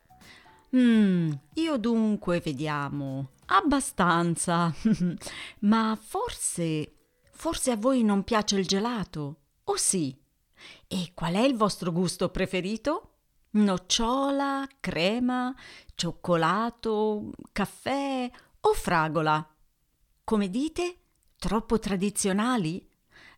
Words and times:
Mm, 0.74 1.32
io 1.54 1.76
dunque 1.76 2.40
vediamo. 2.40 3.30
Abbastanza. 3.46 4.74
Ma 5.60 5.98
forse. 6.00 6.94
Forse 7.30 7.70
a 7.72 7.76
voi 7.76 8.02
non 8.02 8.24
piace 8.24 8.56
il 8.56 8.66
gelato? 8.66 9.40
O 9.64 9.76
sì? 9.76 10.16
E 10.86 11.10
qual 11.14 11.34
è 11.34 11.40
il 11.40 11.56
vostro 11.56 11.92
gusto 11.92 12.30
preferito? 12.30 13.08
Nocciola, 13.50 14.66
crema, 14.80 15.54
cioccolato, 15.94 17.32
caffè 17.52 18.30
o 18.60 18.72
fragola? 18.72 19.46
Come 20.24 20.48
dite? 20.48 20.96
Troppo 21.36 21.78
tradizionali? 21.78 22.88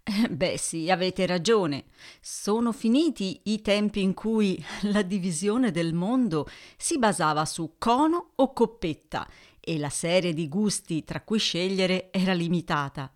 Eh, 0.05 0.29
beh 0.31 0.59
sì, 0.59 0.91
avete 0.91 1.27
ragione. 1.27 1.85
Sono 2.21 2.73
finiti 2.73 3.41
i 3.45 3.63
tempi 3.63 4.03
in 4.03 4.15
cui 4.15 4.63
la 4.93 5.03
divisione 5.03 5.71
del 5.71 5.95
mondo 5.95 6.47
si 6.77 6.99
basava 6.99 7.45
su 7.45 7.77
cono 7.79 8.33
o 8.37 8.53
coppetta 8.53 9.27
e 9.61 9.79
la 9.79 9.89
serie 9.89 10.35
di 10.35 10.49
gusti 10.49 11.05
tra 11.05 11.23
cui 11.23 11.39
scegliere 11.39 12.11
era 12.13 12.35
limitata. 12.35 13.13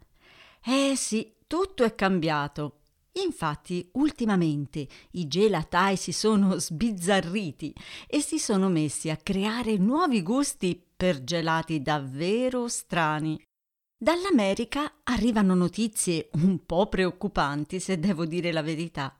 Eh 0.64 0.94
sì, 0.96 1.34
tutto 1.46 1.84
è 1.84 1.94
cambiato. 1.94 2.74
Infatti, 3.24 3.88
ultimamente 3.94 4.86
i 5.12 5.26
gelatai 5.28 5.96
si 5.96 6.12
sono 6.12 6.56
sbizzarriti 6.58 7.74
e 8.06 8.20
si 8.20 8.38
sono 8.38 8.68
messi 8.68 9.10
a 9.10 9.16
creare 9.16 9.76
nuovi 9.76 10.22
gusti 10.22 10.80
per 10.96 11.22
gelati 11.24 11.82
davvero 11.82 12.68
strani. 12.68 13.47
Dall'America 14.00 15.00
arrivano 15.02 15.56
notizie 15.56 16.28
un 16.34 16.64
po' 16.64 16.86
preoccupanti, 16.86 17.80
se 17.80 17.98
devo 17.98 18.26
dire 18.26 18.52
la 18.52 18.62
verità. 18.62 19.12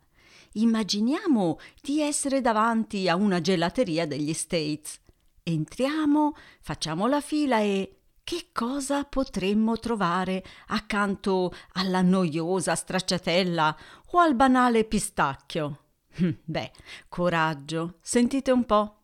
Immaginiamo 0.53 1.59
di 1.83 2.01
essere 2.01 2.41
davanti 2.41 3.09
a 3.09 3.17
una 3.17 3.41
gelateria 3.41 4.07
degli 4.07 4.33
States. 4.33 5.01
Entriamo, 5.43 6.37
facciamo 6.61 7.09
la 7.09 7.21
fila 7.21 7.59
e 7.59 8.03
che 8.23 8.51
cosa 8.53 9.03
potremmo 9.03 9.81
trovare 9.81 10.45
accanto 10.69 11.53
alla 11.73 12.01
noiosa 12.03 12.77
stracciatella 12.77 13.77
o 14.13 14.19
al 14.21 14.37
banale 14.37 14.85
pistacchio? 14.85 15.87
Hm, 16.19 16.31
beh, 16.45 16.71
coraggio, 17.09 17.97
sentite 18.01 18.53
un 18.53 18.65
po'. 18.65 19.01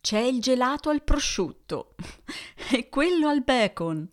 C'è 0.00 0.20
il 0.20 0.40
gelato 0.40 0.88
al 0.88 1.04
prosciutto 1.04 1.94
e 2.72 2.88
quello 2.88 3.28
al 3.28 3.42
bacon 3.42 4.12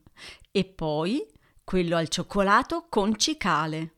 e 0.52 0.66
poi 0.66 1.26
quello 1.64 1.96
al 1.96 2.10
cioccolato 2.10 2.88
con 2.90 3.18
cicale. 3.18 3.96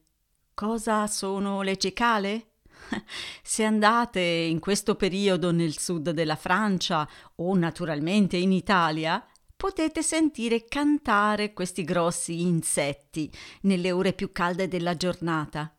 Cosa 0.53 1.07
sono 1.07 1.61
le 1.63 1.77
cicale? 1.77 2.51
Se 3.41 3.63
andate 3.63 4.19
in 4.19 4.59
questo 4.59 4.95
periodo 4.95 5.51
nel 5.51 5.77
sud 5.77 6.11
della 6.11 6.35
Francia 6.35 7.07
o 7.35 7.55
naturalmente 7.55 8.37
in 8.37 8.51
Italia, 8.51 9.25
potete 9.55 10.03
sentire 10.03 10.65
cantare 10.65 11.53
questi 11.53 11.83
grossi 11.83 12.41
insetti 12.41 13.31
nelle 13.61 13.91
ore 13.91 14.13
più 14.13 14.31
calde 14.31 14.67
della 14.67 14.95
giornata. 14.95 15.73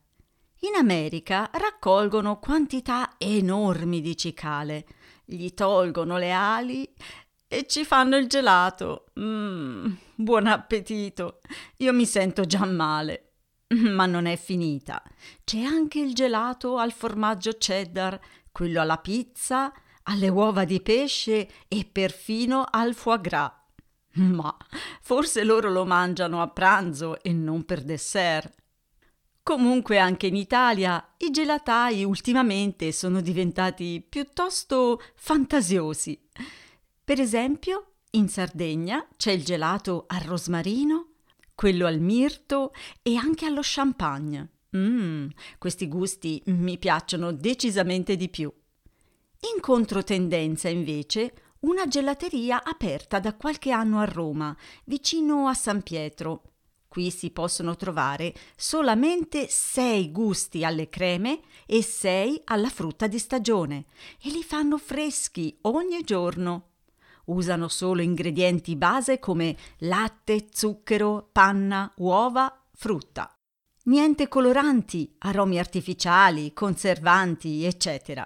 In 0.60 0.74
America 0.76 1.50
raccolgono 1.52 2.38
quantità 2.38 3.16
enormi 3.18 4.00
di 4.00 4.16
cicale, 4.16 4.86
gli 5.26 5.50
tolgono 5.50 6.16
le 6.16 6.32
ali 6.32 6.90
e 7.48 7.66
ci 7.66 7.84
fanno 7.84 8.16
il 8.16 8.26
gelato. 8.26 9.06
Mmm, 9.18 9.92
buon 10.14 10.46
appetito. 10.46 11.40
Io 11.78 11.92
mi 11.92 12.06
sento 12.06 12.44
già 12.44 12.64
male. 12.64 13.32
Ma 13.74 14.06
non 14.06 14.26
è 14.26 14.36
finita. 14.36 15.02
C'è 15.44 15.60
anche 15.60 16.00
il 16.00 16.14
gelato 16.14 16.76
al 16.76 16.92
formaggio 16.92 17.52
cheddar, 17.58 18.18
quello 18.52 18.80
alla 18.80 18.98
pizza, 18.98 19.72
alle 20.04 20.28
uova 20.28 20.64
di 20.64 20.80
pesce 20.80 21.48
e 21.68 21.88
perfino 21.90 22.64
al 22.68 22.94
foie 22.94 23.20
gras. 23.20 23.52
Ma 24.14 24.56
forse 25.00 25.44
loro 25.44 25.70
lo 25.70 25.84
mangiano 25.84 26.40
a 26.40 26.48
pranzo 26.48 27.20
e 27.22 27.32
non 27.32 27.64
per 27.64 27.82
dessert. 27.82 28.62
Comunque 29.42 29.98
anche 29.98 30.26
in 30.26 30.36
Italia 30.36 31.06
i 31.18 31.30
gelatai 31.30 32.02
ultimamente 32.02 32.92
sono 32.92 33.20
diventati 33.20 34.04
piuttosto 34.08 35.02
fantasiosi. 35.16 36.18
Per 37.04 37.20
esempio, 37.20 37.96
in 38.12 38.30
Sardegna 38.30 39.06
c'è 39.18 39.32
il 39.32 39.44
gelato 39.44 40.04
al 40.06 40.20
rosmarino, 40.20 41.08
quello 41.54 41.86
al 41.86 42.00
mirto 42.00 42.72
e 43.02 43.16
anche 43.16 43.44
allo 43.44 43.60
champagne. 43.62 44.52
Mmm, 44.74 45.26
questi 45.58 45.86
gusti 45.86 46.42
mi 46.46 46.78
piacciono 46.78 47.30
decisamente 47.30 48.16
di 48.16 48.30
più. 48.30 48.50
In 49.54 49.60
controtendenza, 49.60 50.70
invece, 50.70 51.34
una 51.60 51.86
gelateria 51.86 52.64
aperta 52.64 53.20
da 53.20 53.34
qualche 53.34 53.70
anno 53.70 54.00
a 54.00 54.06
Roma, 54.06 54.56
vicino 54.84 55.46
a 55.46 55.52
San 55.52 55.82
Pietro. 55.82 56.52
Qui 56.88 57.10
si 57.10 57.32
possono 57.32 57.76
trovare 57.76 58.32
solamente 58.56 59.46
sei 59.50 60.10
gusti 60.10 60.64
alle 60.64 60.88
creme 60.88 61.40
e 61.66 61.82
sei 61.82 62.40
alla 62.44 62.70
frutta 62.70 63.06
di 63.08 63.18
stagione 63.18 63.84
e 64.22 64.30
li 64.30 64.42
fanno 64.42 64.78
freschi 64.78 65.58
ogni 65.62 66.00
giorno. 66.02 66.68
Usano 67.26 67.68
solo 67.68 68.02
ingredienti 68.02 68.76
base 68.76 69.18
come 69.18 69.56
latte, 69.78 70.48
zucchero, 70.52 71.28
panna, 71.32 71.90
uova, 71.96 72.64
frutta. 72.72 73.34
Niente 73.84 74.28
coloranti, 74.28 75.14
aromi 75.18 75.58
artificiali, 75.58 76.52
conservanti, 76.52 77.64
eccetera. 77.64 78.24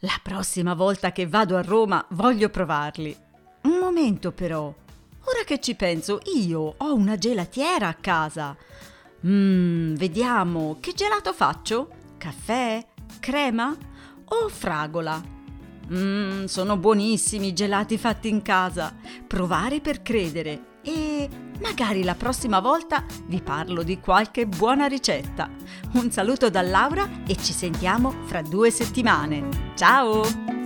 La 0.00 0.20
prossima 0.22 0.74
volta 0.74 1.10
che 1.10 1.26
vado 1.26 1.56
a 1.56 1.62
Roma 1.62 2.04
voglio 2.10 2.48
provarli. 2.48 3.16
Un 3.62 3.78
momento 3.78 4.30
però. 4.30 4.66
Ora 4.66 5.44
che 5.44 5.60
ci 5.60 5.74
penso, 5.74 6.20
io 6.36 6.74
ho 6.76 6.94
una 6.94 7.16
gelatiera 7.16 7.88
a 7.88 7.94
casa. 7.94 8.56
Mmm, 9.26 9.94
vediamo, 9.96 10.76
che 10.80 10.92
gelato 10.92 11.32
faccio? 11.32 11.90
Caffè? 12.16 12.86
Crema? 13.18 13.76
O 14.26 14.48
fragola? 14.48 15.37
Mmm, 15.90 16.44
sono 16.44 16.76
buonissimi 16.76 17.48
i 17.48 17.52
gelati 17.52 17.96
fatti 17.96 18.28
in 18.28 18.42
casa. 18.42 18.94
Provare 19.26 19.80
per 19.80 20.02
credere. 20.02 20.76
E 20.82 21.28
magari 21.60 22.04
la 22.04 22.14
prossima 22.14 22.60
volta 22.60 23.04
vi 23.26 23.42
parlo 23.42 23.82
di 23.82 23.98
qualche 23.98 24.46
buona 24.46 24.86
ricetta. 24.86 25.50
Un 25.94 26.10
saluto 26.10 26.50
da 26.50 26.62
Laura 26.62 27.24
e 27.26 27.36
ci 27.36 27.52
sentiamo 27.52 28.10
fra 28.24 28.42
due 28.42 28.70
settimane. 28.70 29.72
Ciao! 29.74 30.57